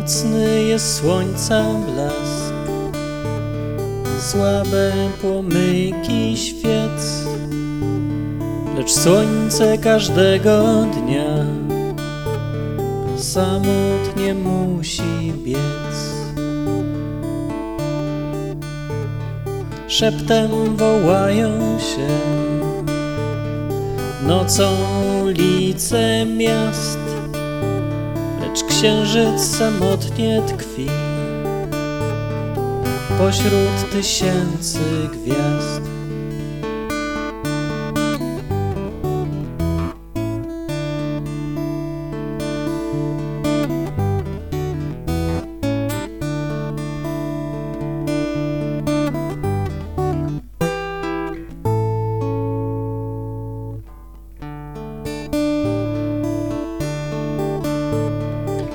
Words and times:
Mocny 0.00 0.62
jest 0.62 0.94
słońca 0.94 1.64
blask, 1.64 2.54
słabe 4.20 4.92
płomyki 5.20 6.36
świec, 6.36 7.24
lecz 8.76 8.90
słońce 8.90 9.78
każdego 9.78 10.86
dnia 10.92 11.46
samotnie 13.16 14.34
musi 14.34 15.32
biec. 15.44 15.96
Szeptem 19.88 20.76
wołają 20.76 21.78
się. 21.78 22.08
Nocą 24.26 24.76
ulice 25.24 26.26
miast, 26.26 26.98
lecz 28.50 28.64
księżyc 28.64 29.40
samotnie 29.40 30.42
tkwi 30.42 30.86
pośród 33.18 33.90
tysięcy 33.92 34.78
gwiazd. 35.12 35.99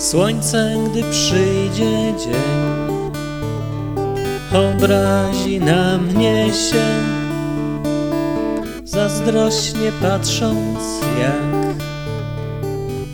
Słońce, 0.00 0.74
gdy 0.90 1.02
przyjdzie 1.10 2.14
dzień, 2.18 2.34
obrazi 4.52 5.60
na 5.60 5.98
mnie 5.98 6.46
się, 6.52 6.84
zazdrośnie 8.84 9.92
patrząc, 10.02 10.78
jak, 11.20 11.76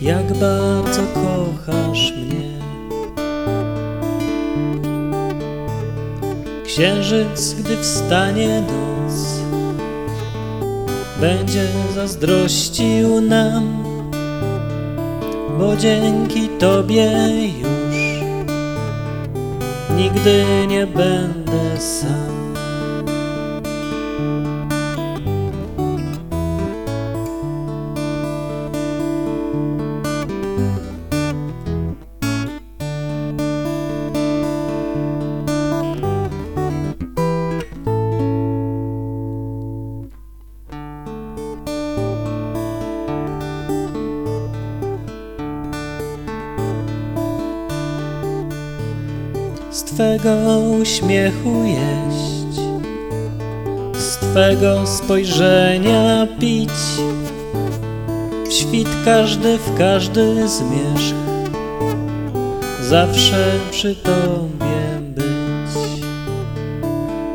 jak 0.01 0.33
bardzo 0.39 1.01
kochasz 1.13 2.11
mnie. 2.11 2.59
Księżyc, 6.65 7.53
gdy 7.53 7.77
wstanie 7.77 8.61
noc, 8.61 9.13
będzie 11.21 11.67
zazdrościł 11.95 13.21
nam 13.21 13.96
bo 15.59 15.75
dzięki 15.75 16.49
Tobie 16.59 17.11
już 17.59 17.77
nigdy 19.97 20.45
nie 20.67 20.87
będę 20.87 21.79
sam. 21.79 22.56
Z 49.77 49.83
Twego 49.83 50.59
uśmiechu 50.81 51.63
jeść, 51.63 52.61
z 53.93 54.17
Twego 54.17 54.87
spojrzenia 54.87 56.27
pić, 56.39 56.69
w 58.49 58.53
świt 58.53 58.87
każdy, 59.05 59.57
w 59.57 59.77
każdy 59.77 60.47
zmierzch, 60.47 61.15
zawsze 62.81 63.45
przy 63.71 63.95
Tobie 63.95 65.01
być. 65.15 66.03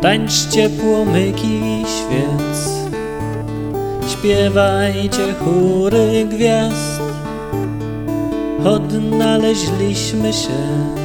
Tańczcie 0.01 0.71
płomyki 0.71 1.61
świec, 1.87 2.71
śpiewajcie 4.13 5.35
chóry 5.45 6.27
gwiazd, 6.31 7.03
odnaleźliśmy 8.65 10.33
się 10.33 11.02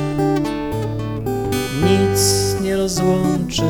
nie 2.61 2.77
rozłączy. 2.77 3.63